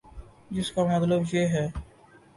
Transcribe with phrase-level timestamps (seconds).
[0.51, 1.67] جس کا مطلب یہ ہے۔